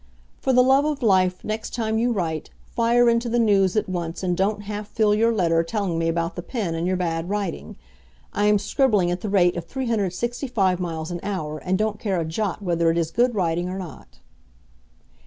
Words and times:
For 0.39 0.51
the 0.51 0.63
love 0.63 0.83
of 0.83 1.03
life, 1.03 1.43
next 1.43 1.75
time 1.75 1.99
you 1.99 2.11
write, 2.11 2.49
fire 2.65 3.07
into 3.07 3.29
the 3.29 3.37
news 3.37 3.75
at 3.75 3.87
once 3.87 4.23
and 4.23 4.35
don't 4.35 4.63
half 4.63 4.87
fill 4.87 5.13
your 5.13 5.31
letter 5.31 5.61
telling 5.61 5.99
me 5.99 6.07
about 6.07 6.35
the 6.35 6.41
pen 6.41 6.73
and 6.73 6.87
your 6.87 6.97
bad 6.97 7.29
writing. 7.29 7.75
I 8.33 8.47
am 8.47 8.57
scribbling 8.57 9.11
at 9.11 9.21
the 9.21 9.29
rate 9.29 9.55
of 9.55 9.65
365 9.67 10.79
miles 10.79 11.11
an 11.11 11.19
hour, 11.21 11.59
and 11.59 11.77
don't 11.77 11.99
care 11.99 12.19
a 12.19 12.25
jot 12.25 12.63
whether 12.63 12.89
it 12.89 12.97
is 12.97 13.11
good 13.11 13.35
writing 13.35 13.69
or 13.69 13.77
not. 13.77 14.17